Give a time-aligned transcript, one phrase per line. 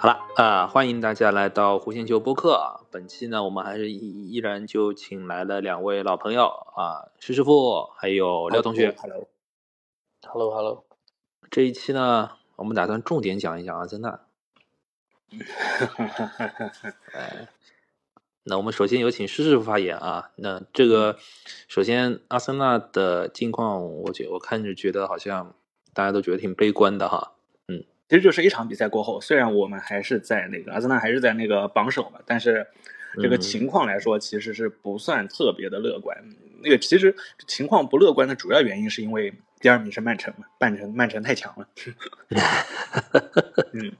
[0.00, 2.86] 好了啊、欢迎大家来到弧线球播客。
[2.92, 8.94] 本期呢，我们还是依依然就请来了两位老朋友啊，施师傅还有廖同学。
[10.22, 10.84] Hello，Hello，
[11.50, 14.20] 这一期呢，我们打算重点讲一讲阿森纳。
[17.12, 17.48] 哎，
[18.44, 20.30] 那我们首先有请施师傅发言啊。
[20.36, 21.18] 那这个，
[21.66, 25.56] 首先阿森纳的近况，我觉我看着觉得好像
[25.92, 27.32] 大家都觉得挺悲观的哈。
[28.08, 32.66] 其实就是一场比赛过后，虽然我们还是在那个阿森纳还是在那个榜首嘛，但是
[33.20, 36.16] 这个嗯情况来说，其实是不算特别的乐观。
[36.62, 37.14] 那个其实
[37.46, 41.68] 情况不乐观的主要原因是因为第二名是曼城嘛，曼城曼城太强了。
[43.74, 43.92] 嗯，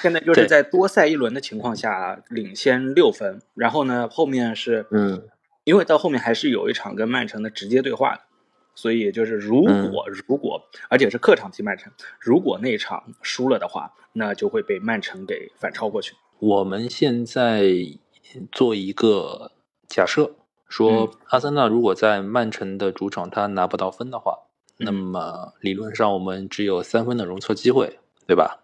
[0.00, 5.28] 现在就是在多赛一轮的情况下领先六分，然后呢后面是嗯
[5.64, 8.22] 因为到后面还是有一场跟曼城的直接对话的，
[8.78, 16.14] 所以就是如嗯果、如果，而且是客场踢曼城，如果那场输了的话，那就会被曼城给反超过去。
[16.38, 17.72] 我们现在
[18.52, 19.50] 做一个
[19.88, 20.30] 假设，
[20.68, 24.38] 说阿森纳如果在曼城的主场他拿不到分的话，
[24.78, 27.98] 嗯那么理论上我们只有三分的容错机会，
[28.28, 28.60] 对吧？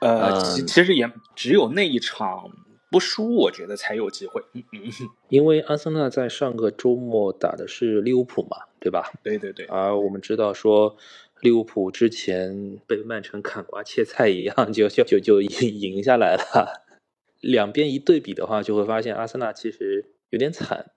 [0.00, 2.50] 呃，其嗯其实也只有那一场
[2.90, 4.42] 不输，我觉得才有机会。
[4.52, 4.90] 嗯嗯，
[5.28, 9.12] 因为阿森纳在上个周末打的是利物浦嘛，对吧？
[9.22, 10.96] 对对对，而我们知道说，
[11.40, 16.84] 利物浦之前被曼城砍瓜切菜一样，就就就就赢赢下来了。
[17.40, 20.90] 两边一对比的话，就会发现阿森纳其实有点惨。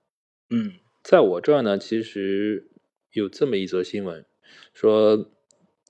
[0.49, 2.69] 嗯在我这儿呢，其实
[3.11, 4.25] 有这么一则新闻，
[4.73, 5.29] 说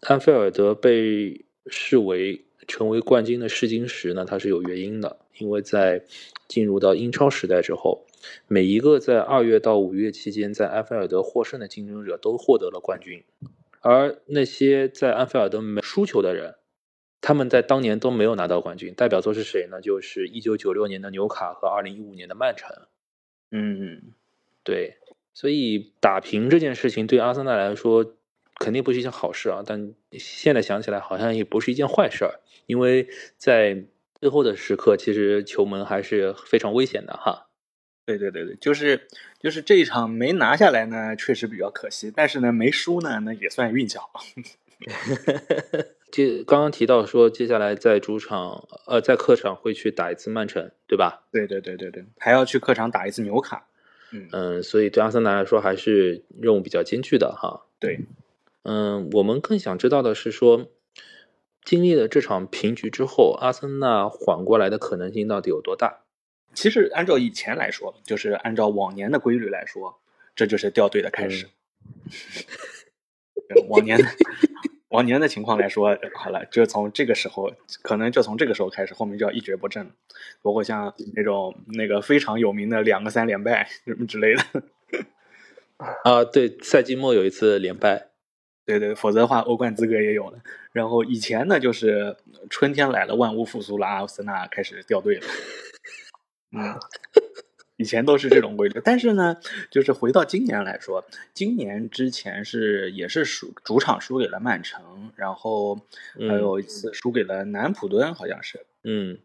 [0.02, 6.03] 安菲尔德被视为成为冠军的试金石呢，它是有原因的，因为在
[6.47, 8.06] 进入到英超时代之后，
[8.47, 13.24] 每一个在二月到五月期间在安菲尔德获胜的竞争者都获得了冠军，
[13.81, 16.56] 而那些在安菲尔德没输球的人，
[17.22, 18.94] 他们在当年都没有拿到冠军。
[18.94, 19.81] 代表作是谁呢？
[19.81, 22.69] 就是一九九六年的纽卡和二零一五年的曼城。
[23.51, 24.13] 嗯，
[24.63, 24.97] 对，
[25.34, 28.16] 所以打平这件事情对阿森纳来说
[28.59, 33.07] 肯定不是一件好事啊，但现在想起来好像也不是一件坏事儿，因为
[33.38, 33.85] 在
[34.19, 37.47] 最后的时刻，其实球门还是非常危险的哈。
[38.06, 39.07] 对对对对，就是
[39.40, 44.09] 就是这一场没拿下来呢，确实比较可惜，但是呢没输呢，那也算运气好。
[46.12, 51.24] 接刚刚提到说，接下来在主场呃在客场会去打一次曼城，对吧？
[51.31, 53.68] 对对对对对，还要去客场打一次纽卡。
[54.12, 57.66] 嗯，嗯，所以对阿森纳来说还是任务比较艰巨的哈。
[57.80, 58.01] 对，
[58.63, 60.68] 嗯，我们更想知道的是说，
[61.63, 66.01] 经历了这场平局之后，阿森纳缓过来的可能性到底有多大？
[66.53, 70.00] 其实按照以前来说，就是按照往年的规律来说，
[70.35, 71.47] 这就是掉队的开始。
[73.50, 74.06] 对往年的
[74.90, 77.51] 往年的情况来说，好了，就从这个时候，
[77.81, 79.91] 可能就从这个时候开始，后面就要一蹶不振了。
[80.44, 84.63] 包括像那种那个非常有名的两个三连败什 么之类的，
[86.03, 88.09] 啊，对，赛季末有一次连败，
[88.66, 90.40] 对对，否则的话欧冠资格也有了。
[90.72, 92.16] 然后以前呢，就是
[92.50, 95.28] 春天来了，万物复苏了，阿森纳开始掉队了。
[96.51, 96.79] 嗯，
[97.78, 99.38] 以前都是这种规律，但是呢，
[99.69, 101.03] 就是回到今年来说，
[101.34, 105.80] 今年之前是也是输主场输给了曼城，然后
[106.30, 109.18] 还有一次输给了南普敦，好像是，嗯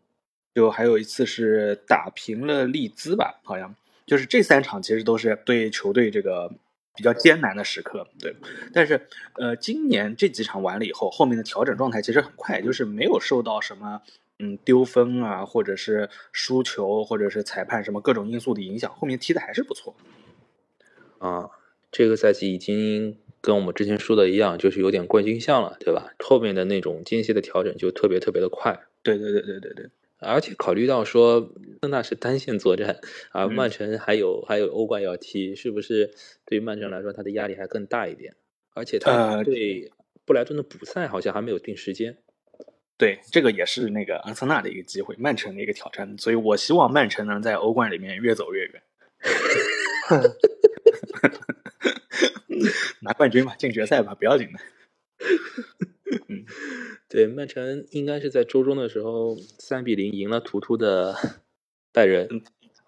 [0.55, 3.77] 就还有一次是打平了利兹吧，好像
[4.07, 6.51] 就是这三场其实都是对球队这个
[6.99, 8.35] 比较艰难的时刻，对。
[8.75, 9.07] 但是
[9.37, 14.03] 呃，今年这几场完了以后，后面的调整状态其实很快，就是没有受到什么
[14.41, 19.95] 嗯丢分啊，或者是输球，或者是裁判什么各种因素的影响，后面踢的还是不错。
[21.19, 21.51] 啊，
[21.93, 26.13] 这个赛季已经跟我们之前说的一样，就是有点冠军相了，对吧？
[26.19, 28.81] 后面的那种间歇的调整就特别特别的快。
[29.05, 33.01] 对对对对对对，而且考虑到说那是单线作战
[33.31, 36.13] 啊，嗯曼城还有还有欧冠要踢，是不是
[36.45, 38.35] 对于曼城来说他的压力还更大一点？
[38.75, 39.93] 而且他呃对
[40.25, 42.19] 布莱顿的补赛好像还没有定时间。
[42.97, 48.83] 对，这个也是那个阿森纳的一个机会，曼城的一个挑战，所以我希望曼城能在欧冠里面越走越远，
[53.03, 54.59] 拿冠军吧，进决赛吧，不要紧的。
[57.09, 61.15] 对，曼城应该是在周中的时候三比零赢了图图的
[61.93, 62.43] 拜仁。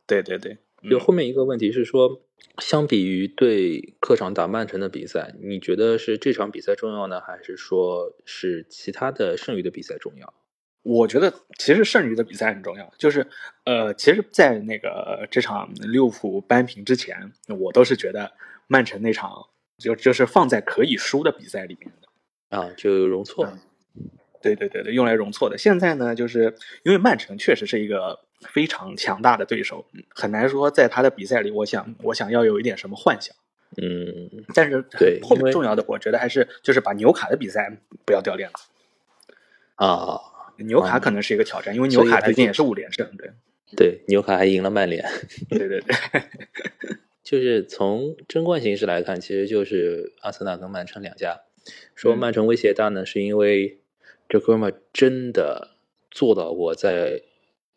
[0.07, 0.59] 对对对，
[0.91, 2.21] 就嗯后面一个问题是说，
[2.59, 10.35] 相比于对客场打曼城的比赛，你觉得是这场比赛重要呢，还是说是其他的剩余的比赛重要？
[10.83, 13.27] 我觉得其实剩余的比赛很重要，就是
[13.65, 18.33] 呃，其实，在那个这场利物浦扳平之前，我都是觉得
[18.67, 19.47] 曼城那场
[19.79, 23.49] 就就是放在可以输的比赛里面的啊，就容错。
[24.43, 25.59] 对对对对，用来容错的。
[25.59, 28.21] 现在呢，就是因为曼城确实是一个
[28.53, 33.35] 非常强大的对手，很难说在他的比赛里，我想我想要有一点什么幻想。
[33.81, 37.71] 嗯，但是对后面重要的，我觉得还是就是把纽卡的比赛
[38.05, 38.65] 不要掉链子
[39.77, 40.19] 啊。
[40.57, 43.31] 纽卡可能是一个挑战，因为纽卡最近也是五连胜，对
[43.77, 45.03] 对，纽卡还赢了曼联。
[45.49, 45.95] 对对对，
[47.23, 51.41] 就是从争冠形势来看，其实就是阿森纳跟曼城两家。
[51.95, 53.80] 说曼城威胁大呢，是因为
[54.31, 55.73] 这哥们真的
[56.11, 57.21] 做到过，在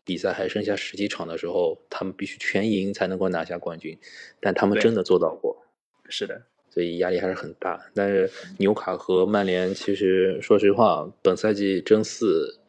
[0.05, 3.97] 比赛还剩下十几场的时候，他们必须全赢才能够拿下冠军，
[4.39, 5.65] 但他们真的做到过。
[6.07, 6.43] 是的。
[6.69, 7.91] 所以压力还是很大。
[7.93, 8.29] 但是
[8.59, 12.59] 纽卡和曼联，其实说实话，本赛季争四。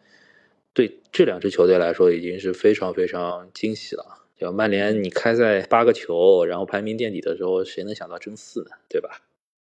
[0.73, 4.27] 对这两支球队来说，已经是非常非常惊喜了。
[4.37, 8.71] 就曼联，你开在八个球，然后排名垫底的时候，谁能想到争四呢？
[8.89, 9.23] 对吧？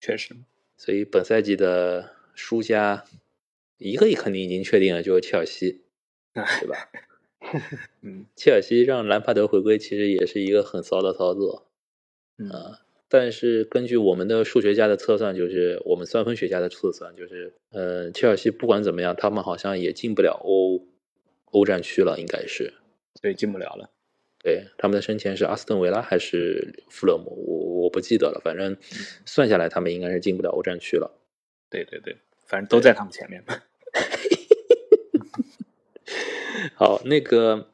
[0.00, 0.34] 确实。
[0.76, 3.04] 所以本赛季的输家，
[3.78, 5.82] 一个肯定已经确定了，就是切尔西，
[6.34, 6.90] 对吧？
[8.02, 11.66] 嗯，切尔西让兰帕德回归，其实也是一个很骚的操作。
[12.36, 12.50] 嗯。
[13.10, 20.86] 但是根据我们的数学家的测算，就是我们算分学家的测算，就是，呃，切尔西不管怎么样，他们好像也进不了欧
[21.46, 22.74] 欧战区了，应该是，
[23.22, 23.88] 对，进不了了。
[24.44, 28.76] 对，他们的身前是阿斯顿维拉还是富勒姆，我我不记得了，反正
[29.24, 31.18] 算下来，他们应该是进不了欧战区了。
[31.70, 32.14] 对对对，
[32.44, 33.42] 反正都在他们前面。
[36.78, 37.66] 好，那个。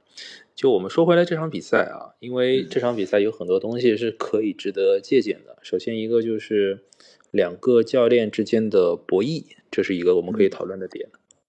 [0.57, 5.59] 就我们说回来这场比赛啊，因为这场比赛有很多东西是可以值得借鉴的。
[5.63, 6.85] 首先一个就是
[7.33, 11.09] 两个教练之间的博弈，这是一个我们可以讨论的点。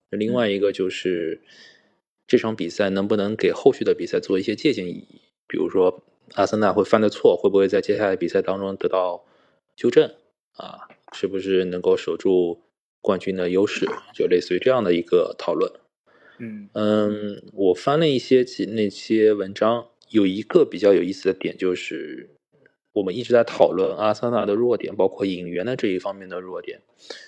[0.09, 1.39] 另外一个就是
[2.25, 5.21] 这场比赛能不能给后续的比赛做一些借鉴意义？
[5.47, 6.03] 比如说
[6.33, 9.23] 阿森纳会犯的错，会不会在接下来比赛当中得到
[9.75, 10.09] 纠正？
[10.53, 12.63] 啊，是不是能够守住
[13.01, 13.87] 冠军的优势？
[14.15, 15.71] 就类似于这样的一个讨论。
[16.37, 22.29] 嗯嗯，我翻了一些其那些文章，有一个比较有意思的点，就是
[22.93, 26.81] 我们一直在讨论阿森纳的弱点，包括引援的这一方面的弱点。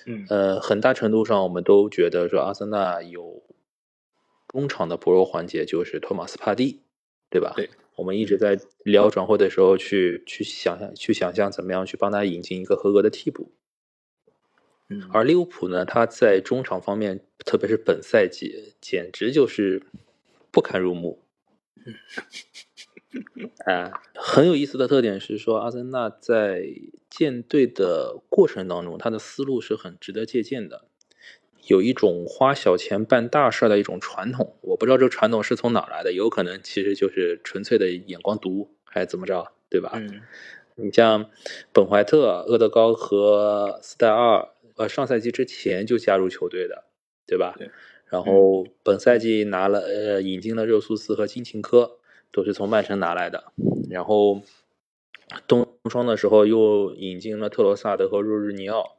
[0.06, 3.42] 嗯，呃，很大程度上我们都觉得说阿森纳有
[4.48, 6.80] 中场的薄弱环节，就是托马斯帕蒂，
[7.30, 7.52] 对吧？
[7.56, 13.52] 对，我们一直在聊转会的时候去去想象去想象怎么样去帮他引进一个合格的替补。
[15.12, 19.82] 而利物浦呢，他在中场方面，特别是本赛季，简直就是
[20.50, 21.20] 不堪入目。
[23.66, 26.66] 啊， 很有意思的特点是说，阿森纳在
[27.10, 30.86] 建队的过程当中，他的思路是很值得借鉴的。
[31.66, 39.92] 有一种花小钱办大事的一种传统，我不知道这个传统是从哪来的，有可能其实就是纯粹的眼光毒，还是怎么着，对吧？
[39.94, 40.22] 嗯，
[40.76, 41.28] 你像
[41.72, 44.48] 本怀特、厄德高和斯戴尔。
[44.78, 46.84] 呃，上赛季之前就加入球队的，
[47.26, 47.54] 对吧？
[47.58, 47.70] 对。
[48.06, 51.98] 然后本赛季拿了呃，引进了热苏斯和金琴科，
[52.32, 53.52] 都是从曼城拿来的。
[53.90, 54.40] 然后
[55.46, 58.96] 冬窗的时候又引进了特罗萨德和若日尼奥。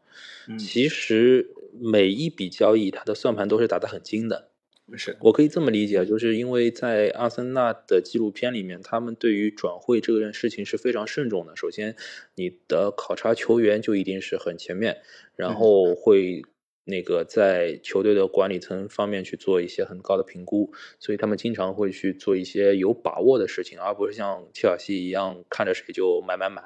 [0.59, 4.48] 其实每一笔交易，他的算盘都是打得很精的。
[4.97, 11.55] 是我可以这么理解，就是因为在阿森纳的纪录片里面，他们对于转会这件事情是非常慎重的。
[11.55, 11.95] 首先，
[12.35, 14.97] 你的考察球员就一定是很前面，
[15.35, 16.41] 然后会
[16.85, 26.63] 那个在球队的管理层方面去做一些很高的评估，所以他们经常会去做一些有把握的事情，而不是像切尔西一样看着谁就买买买，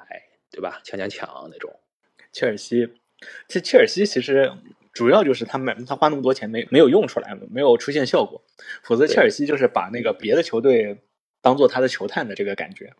[0.50, 0.80] 对吧？
[0.84, 1.78] 抢抢抢那种。
[2.32, 2.88] 切尔西，
[3.48, 4.52] 其实切尔西其实。
[4.94, 8.40] 主要就是他们他花那么多钱没没有用出来，没有出现效果，
[8.82, 10.98] 否则切尔西就是把那个别的球队
[11.42, 12.94] 当做他的球探的这个感觉，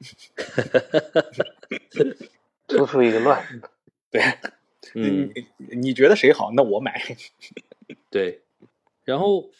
[2.66, 3.42] 突出一个乱。
[4.10, 4.22] 对，
[4.94, 5.32] 嗯，
[5.70, 7.00] 你觉得谁好，那我买。
[8.10, 8.42] 对，
[9.04, 9.50] 然后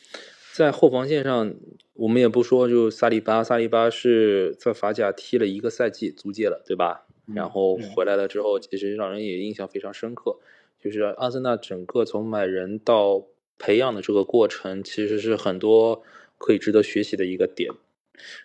[0.52, 1.54] 在后防线上，
[1.94, 7.06] 我们也不说，就萨利巴，萨利巴是在法甲踢了一个赛季租借了，对吧？
[7.34, 10.38] 然后回来了之后，其实让人也印象非常深刻。
[10.84, 13.24] 就是阿森纳整个从买人到
[13.58, 16.02] 培养的这个过程，其实是很多
[16.36, 17.72] 可以值得学习的一个点。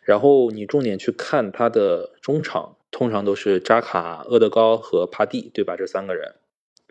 [0.02, 5.76] 然后你重点去看他的中场，通常都是扎卡、厄德高和帕蒂，对吧？
[5.76, 6.36] 这三个人，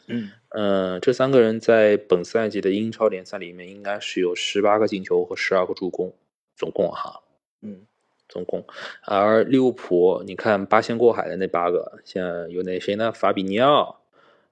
[0.06, 6.14] 嗯嗯，这三个人在本赛季的英超联赛里面应该是有十八个进球和十二个助攻，
[6.54, 7.22] 总共哈，
[7.62, 7.86] 嗯，
[8.28, 8.66] 总共。
[9.06, 13.10] 而利物浦，你看八仙过海的那八个，像有哪谁呢？
[13.10, 13.97] 法比尼奥。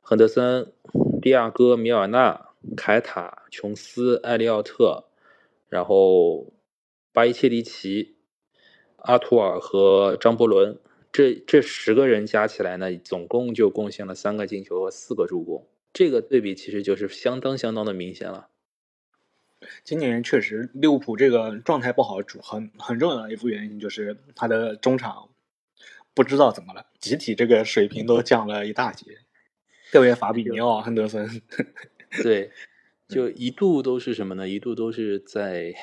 [0.08, 0.72] 亨德森、
[1.20, 5.08] 蒂亚戈、米尔纳、凯塔、琼斯、埃利奥特、
[5.68, 6.52] 然后
[7.12, 8.14] 巴伊切利奇、
[8.98, 10.78] 阿图尔和张伯伦
[11.10, 15.66] 这这十个人加起来呢，总共就贡献了三个进球和四个助攻。
[15.92, 18.46] 这个对比其实就是相当相当的明显了。
[19.82, 25.30] 今年确实利物浦这个状态不好，主很很重要的一副原因就是他的中场
[26.14, 29.18] 不知道怎么了，集体这个水平都降了一大截，
[29.90, 31.43] 特别法比尼奥、亨德森。
[32.23, 32.50] 对，
[33.09, 34.49] 就一度都是什么呢？
[34.49, 35.75] 一度都是在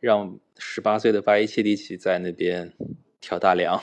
[0.00, 2.72] 让十八岁的巴伊切利奇在那边
[3.20, 3.80] 挑大梁。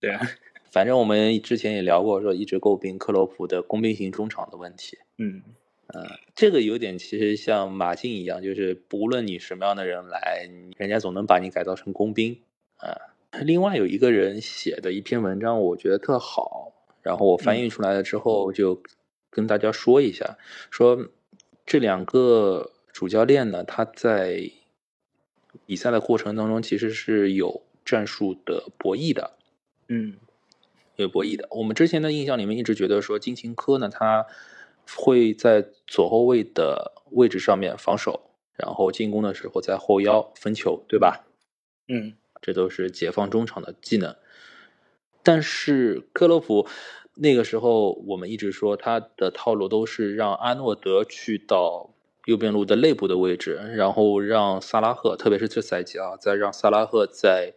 [0.00, 0.20] 对啊，
[0.70, 4.98] 反正我们之前也聊过，说一直诟病克洛普的工兵型中场的问题。
[5.16, 5.42] 嗯，
[5.88, 12.38] 呃，这个有点其实像马竞一样，就是不论你什么样的人来，人家总能把你改造成工兵
[12.76, 12.94] 啊。
[13.42, 16.72] 另外有一个人写的一篇文章，我觉得特好，
[17.08, 18.82] 然后我翻译出来了之后就
[19.30, 20.36] 跟大家说一下，
[20.70, 21.08] 说
[21.64, 24.50] 这两个主教练呢，他在
[25.64, 29.30] 比赛的过程当中其实是有战术的博弈的。
[29.88, 30.18] 嗯，
[30.96, 31.48] 有博弈的。
[31.50, 34.26] 我们之前的印象里面一直觉得说金琴科呢，他
[34.94, 41.24] 会在左后卫的位置上面防守，然后进攻的时候在后腰分球，对吧？
[41.88, 42.12] 嗯，
[42.42, 44.14] 这都是解放中场的技能。
[45.24, 46.66] 但是克洛普
[47.20, 51.90] 那个时候，我们一直说他的套路都是让阿诺德去到
[52.26, 57.54] 右边路的内部的位置，然后让萨拉赫，特别是这赛季啊，再让萨拉赫在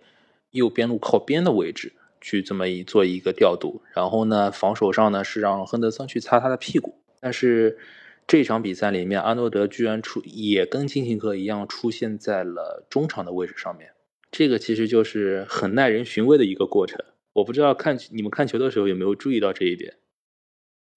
[0.52, 1.94] 右边路靠边的位置。
[2.24, 7.00] 去这么一做一个调度，然后呢，防守上呢是让亨德森去擦他的屁股。
[7.20, 7.80] 但是
[8.28, 13.90] 这场比赛里面，阿诺德居然出也跟金琴科一样出现在了中场的位置上面，
[14.30, 17.04] 这个其实就是很耐人寻味的一个过程。
[17.34, 19.96] 我不知道看你们看球的时候有没有注意到这一点？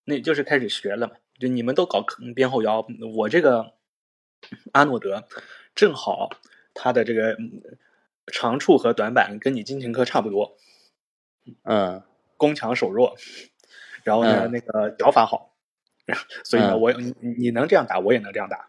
[0.04, 2.86] 那就是开始学了嘛，就你们都搞边后腰，
[3.16, 3.72] 我这个
[4.72, 5.24] 阿诺德
[5.74, 6.28] 正好
[6.74, 7.36] 他的这个
[8.26, 10.56] 长处和短板跟你金琴科差不多。
[11.62, 12.02] 嗯，
[12.36, 13.16] 攻强守弱，
[14.02, 15.54] 然后呢，那个脚法好，
[16.42, 18.68] 所以呢，我你你能这样打，我也能这样打。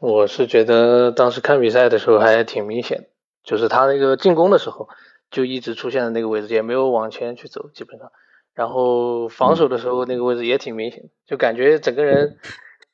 [0.00, 3.08] 我是觉得当时看比赛的时候还挺明显，
[3.42, 4.88] 就是他那个进攻的时候
[5.36, 8.10] 就一直出现在那个位置，也没有往前去走，基本上。
[8.54, 12.38] 然后防守的时候那个位置也挺明显，就感觉整个人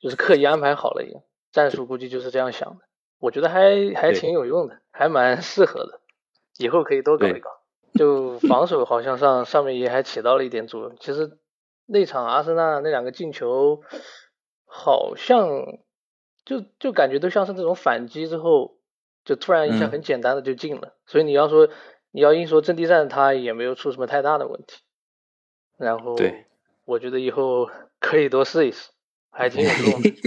[0.00, 1.22] 就是刻意安排好了一样，
[1.52, 2.78] 战术估计就是这样想的。
[3.20, 6.00] 我觉得还还挺有用的，还蛮适合的，
[6.58, 7.48] 以后可以多搞一搞。
[7.94, 10.96] 就防守好像上上面也还起到了一点作用。
[10.98, 11.38] 其实
[11.86, 13.82] 那场阿森纳那两个进球，
[14.64, 15.78] 好像
[16.44, 18.78] 就就感觉都像是那种反击之后，
[19.24, 20.94] 就突然一下很简单的就进了。
[21.06, 21.68] 所以你要说
[22.12, 24.78] 你要硬说阵地战，他也没有出什么太大的问题。
[25.76, 26.44] 然后，对，
[26.84, 28.90] 我觉得以后 可以多试一试，
[29.30, 30.12] 还挺有用的。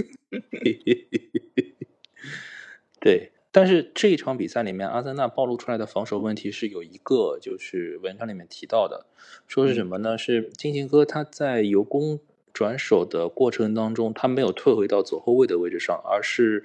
[3.00, 3.32] 对。
[3.52, 9.06] 但是这一场比赛里面，阿森纳暴露出来的防守问题是有一个，就是文章里面提到的，
[9.46, 10.18] 说是什么呢？
[10.18, 12.20] 是金琴科他在由攻
[12.52, 16.64] 转守的过程当中，他没有退回到左后卫的位置上，而是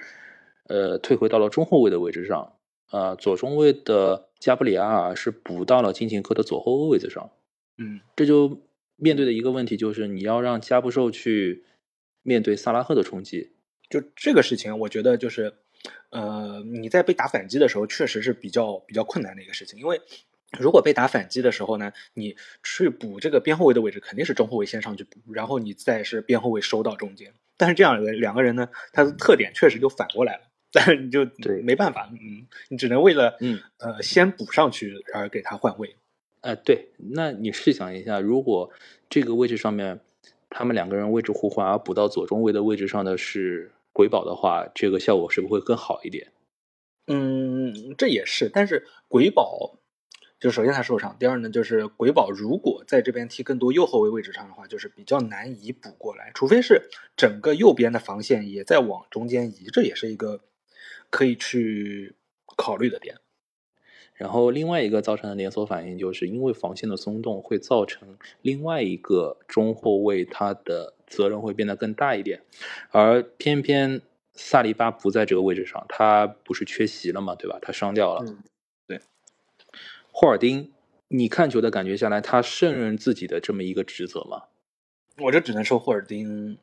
[0.68, 2.51] 呃退回到了中后卫的位置上。
[2.90, 7.31] 啊，左中卫的加布里埃尔是补到了金琴科的左后卫位置上。
[7.77, 8.62] 嗯，这就
[8.98, 11.63] 面对的一个问题就是，你要让加布兽去
[12.21, 13.53] 面对萨拉赫的冲击。
[13.89, 15.53] 就这个事情，我觉得就是。
[16.12, 19.79] 呃，你在被打反击的时候，确实是比较比较困难的一个事情。
[19.79, 20.00] 因为
[20.60, 27.33] 如果被打反击的时候呢，你去补这个边后卫的位置，肯定是中后卫先上去补，然后你再是边后卫收到中间。
[27.57, 35.96] 但是这样的两个人呢，他的特点确实就反过来了，但是你就对没办法，嗯，你只能为了嗯呃先补上去而给他换位。
[36.42, 38.72] 哎，对，那你试想一下，如果
[39.10, 40.00] 这个位置上面
[40.50, 43.72] 他们两个人位置互换，而补到左中卫的位置上的是。
[43.94, 46.32] 鬼宝的话，这个效果是不是会更好一点？
[47.08, 48.48] 嗯，这也是。
[48.48, 49.80] 但是鬼宝，
[50.40, 60.40] 就首先他受伤，第二呢，就是鬼宝如果在这边踢更多右后卫位置上的话，就是比较难以补过来，除非是整个右边的防线也在往中间移，这也是一个
[61.12, 62.15] 可以去
[62.58, 63.18] 考虑的点。
[64.13, 72.41] 然后另外一个造成的连锁反应，就是因为防线的松动，会造成另外一个中后卫他的责任会变得更大一点，
[72.91, 74.01] 而偏偏
[74.34, 77.58] 萨利巴不在这个位置上，他不是缺席了嘛，对吧？
[77.62, 78.24] 他伤掉了。
[78.86, 79.00] 对，
[80.12, 80.72] 霍尔丁，
[81.08, 84.44] 你看球的感觉下来，他胜任自己的这么一个职责吗？
[85.18, 86.60] 我这只能说霍尔丁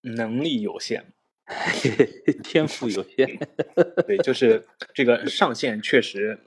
[0.00, 1.12] 能力有限，
[2.42, 3.38] 天赋有限。
[4.06, 6.38] 对，就是这个上限确实。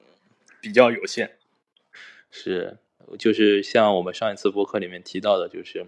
[0.59, 1.37] 比较有限，
[2.31, 2.79] 是，
[3.19, 5.85] 就是像我们上一次播客里面提到的，就是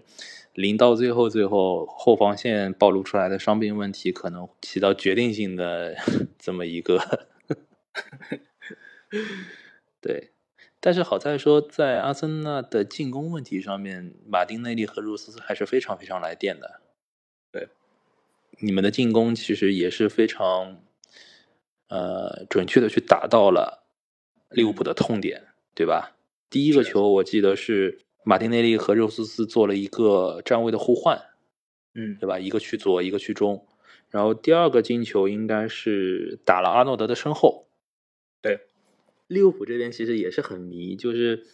[0.54, 5.96] 临到最后，最后后防线暴露出来的伤病问题，可能起到决定性的
[6.38, 7.26] 这么一个
[10.00, 10.30] 对，
[10.78, 16.80] 但是好在说，在阿森纳的进攻问题上面，马丁内利和入斯还是非常非常来电的。
[18.60, 20.82] 对，你们的进攻其实也是非常，
[21.88, 23.84] 呃，准确的去打到了
[24.50, 26.16] 利物浦的痛点，对吧？
[26.48, 31.22] 第一个球我记得是马丁内利和肉丝丝做了一个站位的互换，
[31.94, 32.38] 嗯，对吧？
[32.38, 33.66] 一个去左，一个去中。
[34.10, 37.68] 然后第二个进球应该是打了阿诺德的身后。
[38.42, 38.60] 对，
[39.28, 41.44] 利物浦这边其实也是很迷，就是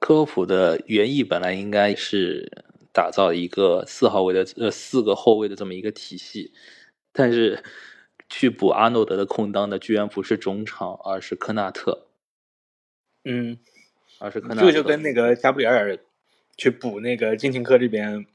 [0.00, 2.50] 科洛普的原意本来应该是
[2.94, 6.54] 打造一个四号位的呃四个后卫的这么一个体系，
[7.12, 7.62] 但是
[8.30, 12.06] 去补阿诺德的空当的居然不是中场，而是科纳特。
[13.24, 13.58] 嗯，
[14.20, 14.70] 而是科纳特。
[14.70, 15.98] 这就跟那个加布里埃尔
[16.56, 18.26] 去补那个金琴科这边，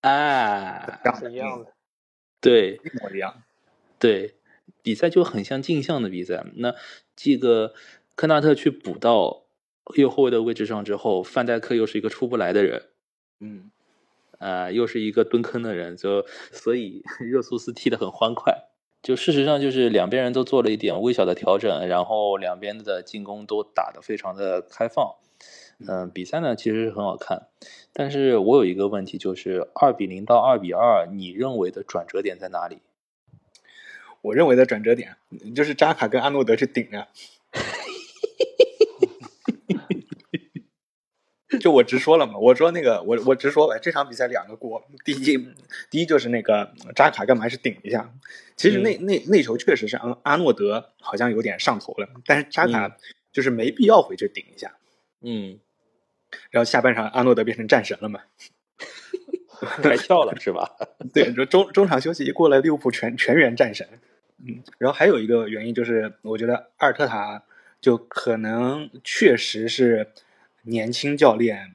[0.00, 1.72] 哎，是一样的。
[2.40, 3.42] 对，一模一样。
[3.98, 4.34] 对，
[4.82, 6.44] 比赛就很像镜像的比赛。
[6.54, 6.74] 那
[7.14, 7.74] 这个
[8.14, 9.44] 科纳特去补到
[9.96, 12.90] 右后卫的位置上之后，范戴克又是一个出不来的人，
[13.40, 13.70] 嗯，
[14.38, 18.68] 啊，又是一个蹲坑的人，就所以 热苏斯踢得很欢快。
[19.02, 25.14] 就事实上就是两边人都做了一点微小的调整，然后两边的进攻都打得非常的开放。
[25.86, 27.48] 嗯，比赛呢其实是很好看，
[27.92, 32.78] 但是我有一个问题，就是二比零到二比二，你认为的转折点在哪里？
[34.22, 35.16] 我认为的转折点
[35.54, 37.06] 就是扎卡跟阿诺德去顶啊。
[41.66, 45.48] 就我直说了嘛，我说那个我我直说吧，这场比赛两个锅，第一
[45.90, 48.14] 第一就是那个扎卡干嘛是顶一下，
[48.54, 52.96] 其实那那那球确实是阿阿诺德好像有点上头了，但是扎卡
[53.32, 54.76] 就是没必要回去顶一下，
[55.22, 55.58] 嗯。
[56.50, 58.20] 然后下半场阿诺德变成战神了嘛？
[59.82, 60.70] 开窍了是吧？
[61.12, 63.88] 对，就中中场休息一过来，利物浦全全员战神。
[64.38, 67.42] 嗯，然后还有一个原因就是，我觉得阿尔特塔
[67.80, 70.12] 就可能确实是
[70.66, 71.74] 年轻教练，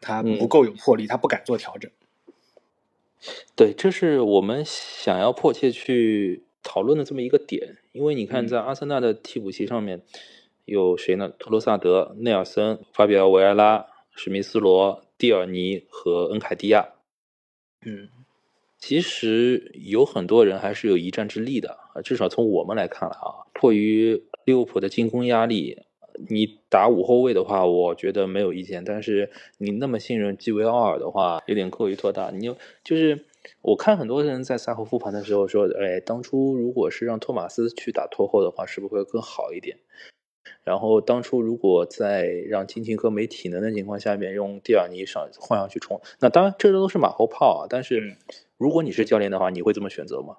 [0.00, 1.90] 他不够有魄力，他不敢做调整。
[3.56, 10.02] 对，这是我们想要迫切去讨论的这么一个点，因为你看，在阿森纳的替补席上面
[10.64, 11.28] 有谁呢？
[11.38, 13.86] 托罗萨德、内尔森、法比奥维埃拉。
[14.14, 16.90] 史密斯罗、蒂尔尼和恩凯蒂亚，
[17.80, 18.10] 嗯，
[18.78, 22.02] 其实有很多人还是有一战之力的啊。
[22.02, 25.84] 至少从我们来看了啊，迫于利物浦的进攻压力，
[26.28, 28.84] 你打五后卫的话，我觉得没有意见。
[28.84, 32.30] 但是你那么信任基维奥尔的话，有点过于拖大。
[32.30, 32.54] 你
[32.84, 33.24] 就是
[33.60, 39.78] 我看很多人在赛后复盘的时候说，哎，当初如果是让托马斯去打拖后的话，是不是会更好一点？
[40.64, 47.66] 然后当初如果在让金琴科没体能的情况下面用蒂尔尼上换上去冲，那当然这都是马后炮啊。
[47.68, 48.16] 但是
[48.58, 50.36] 如果你是教练的话，你会这么选择吗？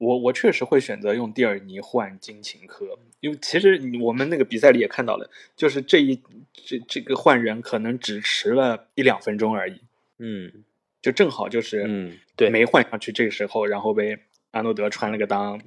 [0.00, 6.18] 我我确实会选择用蒂尔尼换金琴科，因为其实我们那个比赛里也看到了，就是这一
[6.54, 9.82] 这这个换人可能只迟了一两分钟而已。
[10.18, 10.64] 嗯，
[11.02, 14.18] 就正好就是嗯对没换上去这个时候，然后被
[14.52, 15.60] 阿诺德穿了个裆，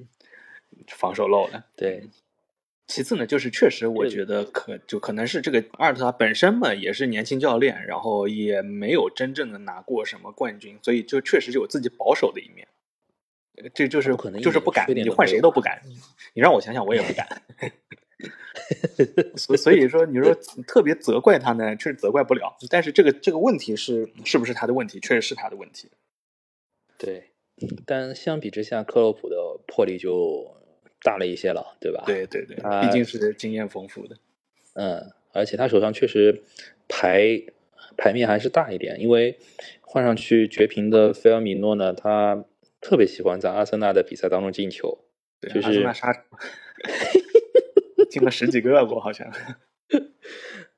[0.88, 1.68] 防守漏了。
[1.76, 2.10] 对。
[2.88, 12.68] 其次呢，就是确实我觉得可就可能是这个阿尔特塔本身嘛，也是年轻教练，然后也没有真正的拿过什么冠军，所以就确实有自己保守的一面。
[13.74, 15.82] 这就是可能就是不敢，你换谁都不敢。
[16.34, 17.28] 你让我想想，我也不敢。
[19.38, 20.34] 所所以说，你说
[20.68, 22.56] 特别责怪他呢，确实责怪不了。
[22.70, 25.90] 但是这个这个问题是是不是他的问题，确实是他的问题。
[26.98, 27.32] 对，
[27.86, 29.36] 但相比之下，克洛普的
[29.68, 30.56] 魄力就。
[31.06, 32.02] 大了一些了，对吧？
[32.06, 34.16] 对对对，毕竟是经验丰富的。
[34.76, 36.44] 嗯，而且他手上确实
[36.88, 37.44] 牌
[37.98, 39.38] 牌面还是大一点，因为
[39.82, 42.46] 换上去绝平的菲尔米诺呢，他
[42.84, 45.06] 特别喜欢在阿森纳的比赛当中进球，
[45.42, 46.26] 就是阿森纳杀
[48.12, 49.32] 进了十几个不好像。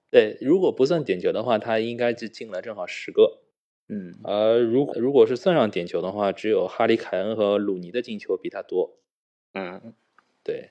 [0.09, 3.41] 对，如果不算点球的话，他应该是进了正好十个。
[3.89, 8.97] 嗯，而如如果是算上点球的话，只有哈里凯恩和鲁尼的进球比他多。
[9.53, 9.93] 嗯。
[10.43, 10.69] 对，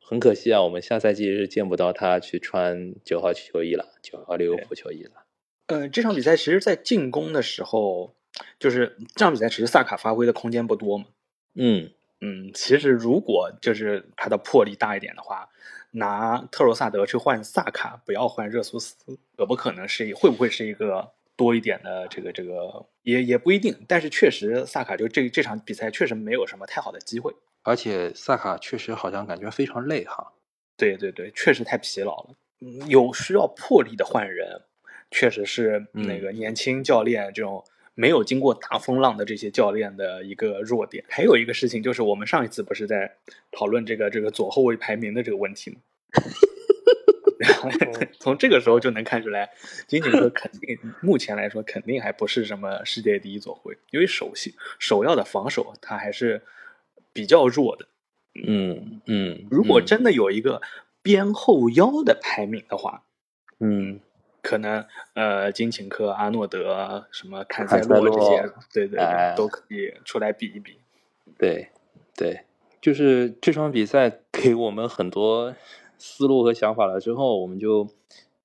[0.00, 5.26] 很可惜啊，我们下赛季是见不到他去穿九号球衣了，九号利物浦球衣了。
[5.66, 8.15] 呃，这场比赛其实，在进攻的时候，
[8.58, 11.06] 就是这场比赛其实萨卡发挥的空间不多嘛。
[11.54, 15.48] 嗯嗯，其实如果就是他的魄力大一点的话，
[15.90, 18.96] 拿特罗萨德去换萨卡，不要换热苏斯，
[19.36, 23.84] 可不可能是会不会是一个多一点的这个这个也也不一定。
[23.86, 27.34] 但是确实，萨卡就这这场比赛确实没有什么太好的机会。
[27.62, 30.32] 而且萨卡确实好像感觉非常累哈，
[30.76, 32.34] 对对对，确实太疲劳了。
[32.88, 34.62] 有需要魄力的换人，
[35.10, 37.62] 确实是那个年轻教练这种
[37.96, 41.04] 没有经过大风浪的这些教练的一个弱点。
[41.08, 43.16] 还有一个事情就是，我们上一次不是在
[43.50, 45.80] 讨论这个这个左后卫排名的这个问题吗？
[48.18, 49.50] 从这个时候就能看出来，
[49.86, 56.42] 金琴科肯定目前来说肯定还不是什么世界第一左后卫，因为首先首要的防守他还是
[57.12, 57.86] 比较弱的。
[58.46, 60.62] 嗯嗯，如果真的有一个
[61.02, 63.04] 边后腰的排名的话，
[63.60, 64.00] 嗯，
[64.46, 70.78] 可能呃金琴科、阿诺德、什么坎塞洛这些，对对哎对，都可以出来比一比。
[71.36, 71.68] 对
[72.14, 72.42] 对，
[72.80, 75.52] 就是这场比赛给我们很多
[75.98, 77.88] 思路和想法了之后，我们就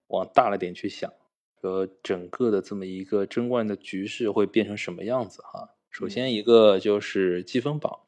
[0.08, 1.14] 往大了点去想，
[1.62, 5.70] 说整个的这么一个争冠的局势会变成什么样子哈。
[5.92, 8.00] 首先一个就是积分榜，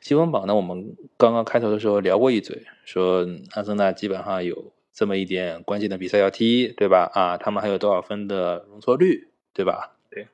[0.00, 7.08] 积分榜呢，我们刚刚开头的时候聊过一嘴，说阿森纳基本上有这么一点关键的比赛要踢，对吧？
[7.14, 9.96] 啊，他们还有多少分的容错率，对吧？
[10.10, 10.26] 对。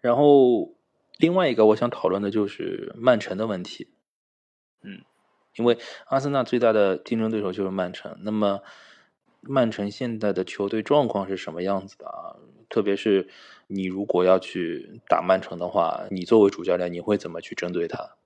[0.00, 0.74] 然后
[1.18, 3.88] 另外一个我想讨论的就是曼城的问题，
[4.80, 5.02] 嗯，
[5.56, 8.62] 因为阿森纳最大的竞争对手就是曼城，那么
[9.42, 12.40] 曼城现在的球队状况是什么样子的啊？
[12.70, 13.28] 特别是
[13.66, 18.16] 你如果要去打曼城的话，你作为主教练，你会怎么去针对他？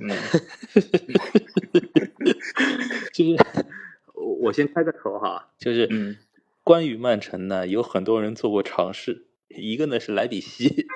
[0.00, 0.08] 嗯。
[3.12, 3.36] 就是
[4.14, 6.16] 我我先开个头哈，就是嗯。
[6.64, 10.86] 关于曼城呢，有很多人做过尝试，一个呢是莱比锡，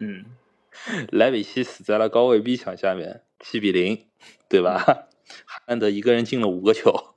[0.00, 0.24] 嗯。
[1.10, 4.04] 莱比锡死在了高位逼抢下面，七比零，
[4.48, 5.08] 对吧？
[5.46, 7.14] 哈兰德一个人进了五个球，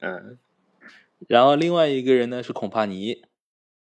[0.00, 0.38] 嗯。
[1.28, 3.22] 然后另外一个人呢是孔帕尼，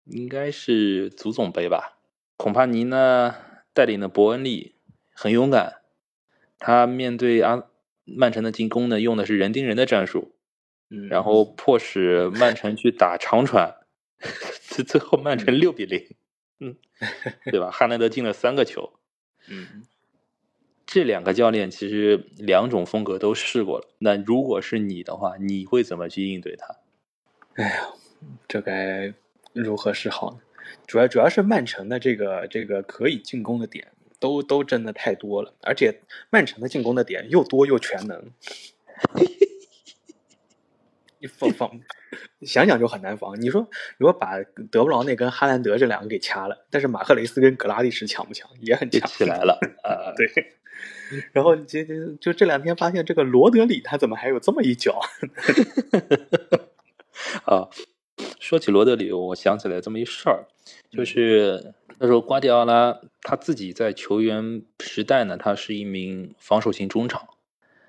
[0.05, 1.97] 应该是足总杯吧。
[2.37, 3.35] 孔帕尼呢
[3.73, 4.75] 带领的伯恩利
[5.13, 5.80] 很勇敢，
[6.61, 7.65] 他面对阿
[8.05, 10.31] 曼城的进攻呢用的是人盯人的战术，
[10.89, 13.75] 嗯，然后迫使曼城去打长传，
[14.69, 16.15] 最最后曼城六比零，
[16.59, 16.77] 嗯，
[17.51, 17.69] 对吧？
[17.71, 18.93] 哈兰德进了三个球，
[19.49, 19.83] 嗯
[20.85, 23.87] 这两个教练其实两种风格都试过了。
[23.99, 26.75] 那如果是你的话，你会怎么去应对他？
[27.55, 27.93] 哎呀，
[28.47, 29.13] 这该
[29.53, 30.39] 如何是好呢？
[30.85, 38.31] 主要主要是曼城的这个这个可以进攻的点都都真的太多了，而且曼城的进攻的点又多又全能，
[41.19, 41.81] 你防防
[42.41, 43.41] 想想就很难防。
[43.41, 48.49] 你说如果把德布劳内跟哈兰德这两个给掐了，但是马赫雷斯跟格拉利什强不强？
[48.61, 50.13] 也很强，起来了啊！
[50.15, 50.53] 对。
[51.33, 54.99] 然后就就就这两天发现这个罗德里他怎么还有这么一脚？
[57.45, 57.67] 啊，
[58.39, 60.45] 说起罗德里，我想起来这么一事儿，
[60.89, 67.29] 就是那时候瓜迪奥拉他自己在球员时代呢，他是一名防守型中场，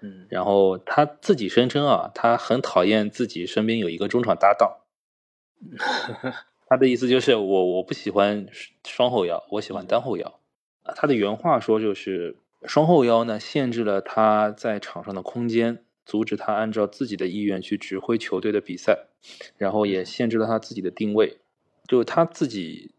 [0.03, 4.81] 嗯然后他自己声称啊，他很讨厌自己身边有一个中场搭档。
[6.69, 8.47] 他的意思就是我我不喜欢
[8.87, 10.41] 双后腰，我喜欢单后腰。
[10.83, 19.07] 啊，他的原话说就是双后腰呢限制了他在场上的空间，阻止他按照自己的意愿去指挥球队的比赛，
[19.57, 21.39] 然后也限制了他自己的定位。
[21.89, 22.93] 就他自己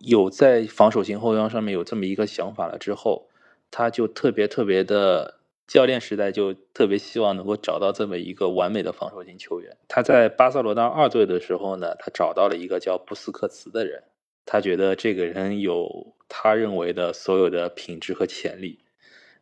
[0.00, 3.28] 有在防守型后腰上面有这么一个想法了之后，
[3.70, 9.76] 他就特别特别的教练时代就特别希望能够找到这么一个完美的防守型球员。
[9.88, 14.02] 他在巴塞罗那二队的时候呢，他找到了一个叫布斯克茨的人，
[14.46, 18.80] 他觉得这个人有他认为的所有的品质和潜力。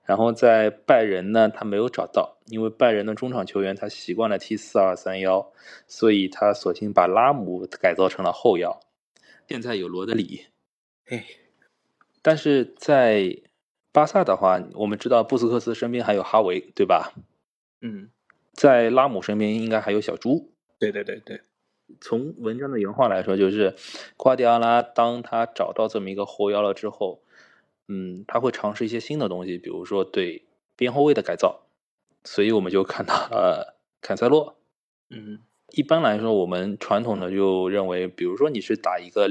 [0.05, 5.53] 然后在拜仁呢，他没有找到，因为拜仁的中场球员他习惯了踢四二三幺，
[5.87, 8.81] 所以他索性把拉姆改造成了后腰。
[9.49, 10.47] 现在有罗德里，
[11.07, 11.25] 哎，
[12.21, 13.41] 但是在
[13.91, 17.15] 巴萨的话，我们知道布斯克斯身边还有哈维，对吧？
[17.81, 18.11] 嗯，
[18.53, 20.53] 在拉姆身边应该还有小猪。
[20.79, 21.41] 对对对对，
[21.99, 23.75] 从文章的原话来说，就是
[24.19, 27.23] 瓜迪奥拉当他找到这么一个后腰了之后，
[27.89, 30.45] 嗯，他会尝试一些新的东西，比如说对
[30.77, 31.63] 边后卫的改造，
[32.23, 34.59] 所以我们就看到了坎塞洛。
[35.09, 35.41] 嗯
[35.73, 39.29] 一般来说，我们传统的就认为，比如说你是打一个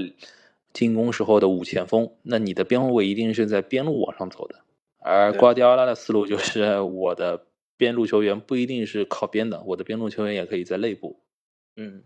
[0.71, 4.62] 进攻时候的五前锋，那你的边后卫一定是在边路往上走的。
[5.00, 7.45] 而瓜迪奥拉的思路就是，我的
[7.76, 11.19] 边路球员不一定是靠边的，我的边路球员也可以在内部。
[11.76, 12.04] 嗯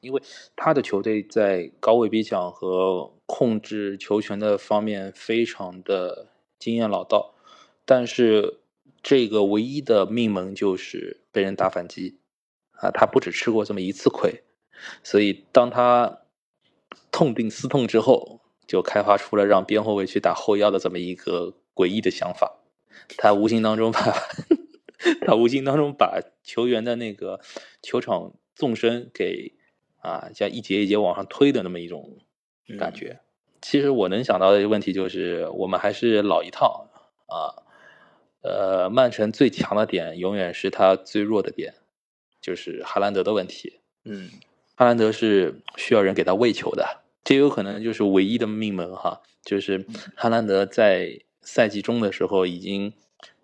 [0.00, 0.22] 因为
[0.54, 7.34] 他的球队在高位逼抢和控制球权的方面非常的经验老道，
[7.84, 8.58] 但是
[9.02, 12.16] 这个唯一的命门就是被人打反击
[12.80, 14.42] 啊，他不止吃过这么一次亏，
[15.02, 16.20] 所以当他
[17.10, 22.60] 痛定思痛之后，就开发出了让边后卫去打后腰的这么一个诡异的想法，
[23.16, 24.00] 他无形当中把
[25.26, 27.40] 他无形当中把球员的那个
[27.82, 29.52] 球场纵深给
[30.00, 32.18] 啊，像一节一节往上推的那么一种
[32.78, 33.20] 感觉。
[33.60, 36.88] 其实我能想到的一个问题就是，我们还是老一套
[37.26, 37.66] 啊，
[38.42, 41.74] 呃，曼城最强的点永远是他最弱的点，
[42.40, 43.80] 就是哈兰德的问题。
[44.04, 44.30] 嗯，
[44.76, 49.22] 哈兰德是需要人给他喂球的，这有可能就是唯一的命门哈。
[49.44, 52.92] 就是哈兰德在赛季中的时候已经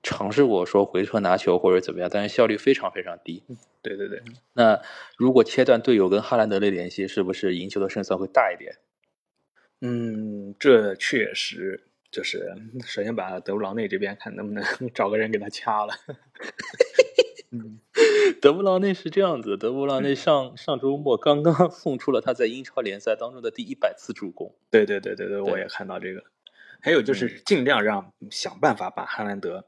[0.03, 3.43] 尝试过说回撤拿球或者怎么样，但是效率非常非常低。
[3.81, 4.23] 对对对，
[4.55, 4.81] 那
[5.17, 8.77] 如果切断队友跟哈兰德的联系，是不是赢球的胜算会大一点？
[9.81, 12.55] 嗯，这确实就是
[12.87, 15.95] 首先把德布劳内这边看能不能 找个人给他掐了。
[17.55, 17.79] 嗯，
[18.43, 24.53] 德布劳内是这样子，德布劳内上上周末刚刚 送出了他在英超联赛当中的第一百次助攻。
[24.71, 26.25] 对对对对对，我也看到这个。
[26.81, 29.65] 还有就是尽量让想办法把哈兰德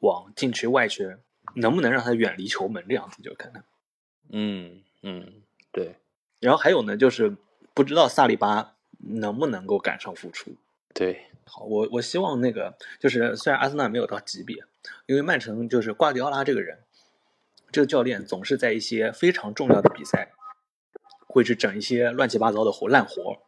[0.00, 1.16] 往禁区外去，
[1.54, 3.62] 能不能让他远离球门这样子就可能。
[4.30, 5.32] 嗯嗯，
[5.70, 5.94] 对。
[6.40, 7.36] 然后还有呢，就是
[7.72, 10.50] 不知道萨利巴能不能够赶上复出。
[10.92, 14.56] 对，好，我我希望那个就是虽然阿森纳没有到级别，
[15.06, 16.80] 因为曼城就是瓜迪奥拉这个人，
[17.72, 20.32] 这个教练总是在一些非常重要的比赛
[21.26, 23.38] 会去整一些乱七八糟的活烂活。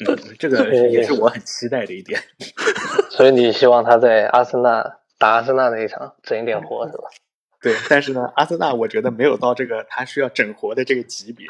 [0.00, 2.20] 嗯，这个也是我很期待的一点。
[3.10, 7.04] 所以你希望他在阿森纳打阿森纳那一场整一点活是吧？
[7.60, 11.46] 对，但是呢，阿森纳我觉得没有到这个他需要整活的这个级别，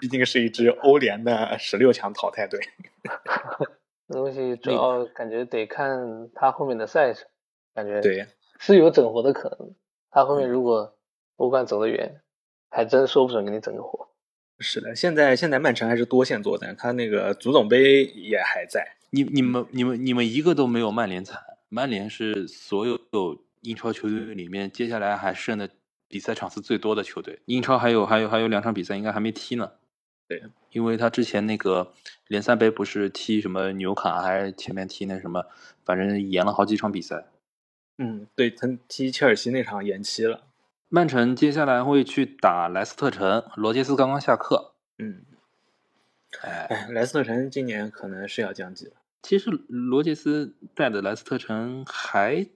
[0.00, 2.58] 毕竟是一支欧联的十六强淘汰队。
[4.08, 7.24] 这东西主要感觉得看他后面的赛程，
[7.74, 8.26] 感觉对
[8.58, 9.72] 是有整活的可能。
[10.12, 10.94] 他后面如果
[11.36, 12.20] 欧冠走得远，
[12.70, 14.08] 还真说不准给你整个活。
[14.60, 18.96] 是的，现在现在曼城还是多线作战，他那个足总杯也还在。
[19.10, 22.98] 你你们你们你们一个都没有曼联惨，曼联是所有
[23.62, 25.68] 英超球队里面接下来还剩的
[26.08, 27.40] 比赛场次最多的球队。
[27.46, 29.72] 英超还有还有还有两场比赛应该还没踢呢。
[30.28, 31.92] 对，因为他之前那个
[32.28, 35.44] 联赛杯不是踢什么纽卡，还是前面踢那什么，
[35.84, 37.26] 反正延了好几场比赛。
[38.02, 40.40] 嗯，对他踢切尔西那场延期了。
[40.88, 44.74] 曼城接下来会去打莱斯特城，罗杰斯刚刚下课。
[44.98, 45.22] 嗯，
[46.42, 48.92] 哎，莱斯特城今年可能是要降级了。
[49.22, 52.48] 其实罗杰斯带的莱斯特城还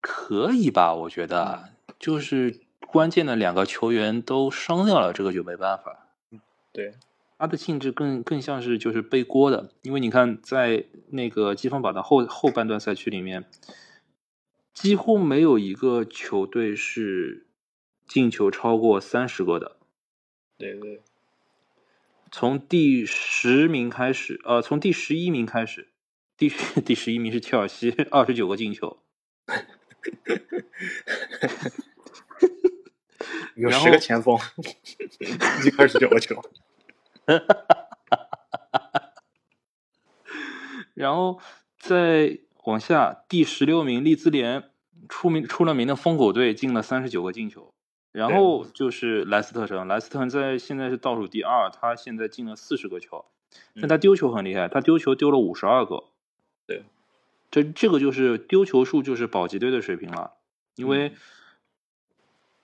[0.00, 6.08] 可以吧，我觉得，就是关键的两个球员都伤掉了，这个就没办法。
[6.72, 6.94] 对，
[7.38, 13.44] 他的性质更更像是就是背锅的，因为你看在那个积分榜的后后半段赛区里面，
[14.80, 17.44] 几乎没有一个球队是。
[18.08, 19.76] 进球超过三十个的，
[20.56, 21.02] 对对。
[22.32, 25.90] 从第十名开始，呃，从第十一名开始，
[26.38, 26.48] 第
[26.80, 28.98] 第十一名是切尔西，二十九个进球，
[33.56, 34.38] 有十个前锋，
[35.76, 36.42] 二十九个球，
[40.94, 41.38] 然后
[41.78, 44.70] 再往下，第十六名利兹联
[45.08, 47.72] 出名出了名的疯狗队进了三十九个进球。
[48.12, 48.66] 然后。
[48.74, 53.24] 就是莱斯特城，莱斯特城在现在是倒数第二，他现在进了四十个球，
[53.80, 56.04] 但他丢球很厉害，他丢球丢了五十二个。
[56.66, 56.84] 对，
[57.50, 60.32] 这这个就是丢球数就是保级队的水平了，
[60.76, 61.14] 因为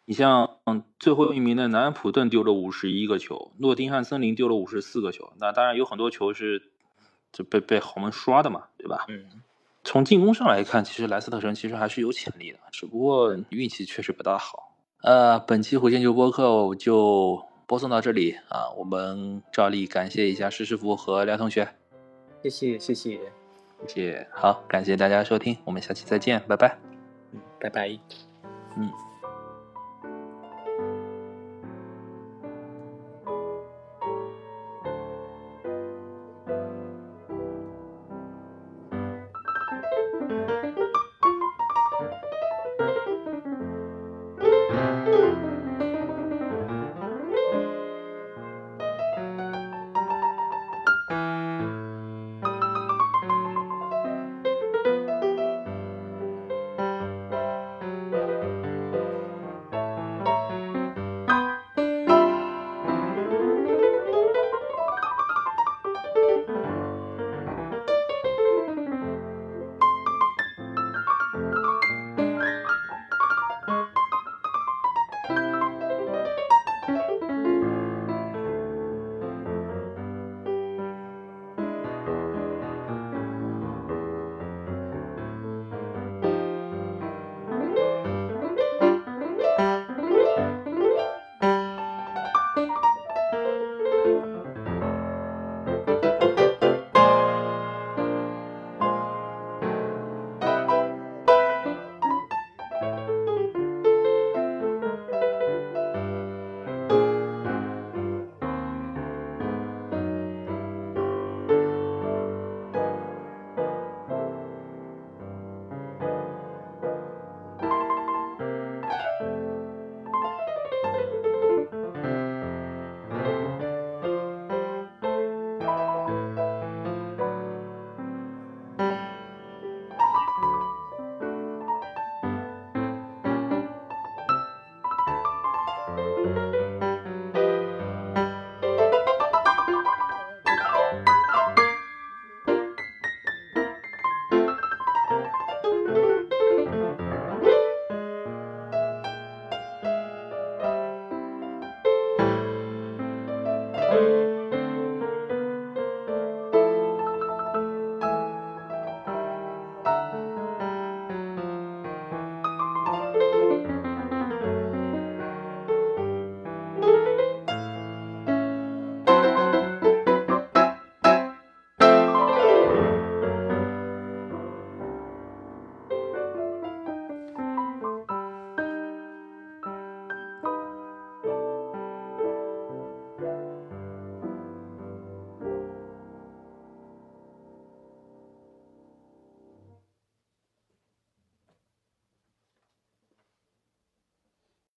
[0.04, 6.70] 你像嗯最后一名的南安普顿丢了五十一个球，诺丁汉森林丢了五十四个球，那当然有很多球是
[7.32, 9.06] 就被被豪门刷的嘛，对吧？
[9.08, 9.24] 嗯，
[9.84, 14.74] 从进攻上来看，其实莱斯特城其实还是有潜力的，只不过运气确实不大好。
[15.02, 18.70] 呃，本期火箭球播客就播送到这里啊！
[18.78, 21.68] 我们照例感谢一下施师傅和梁同学，
[22.42, 23.20] 谢谢谢谢谢
[23.86, 26.78] 谢，好，感谢大家收听，我们下期再见，拜拜，
[27.32, 27.98] 嗯，拜拜，
[28.78, 29.03] 嗯。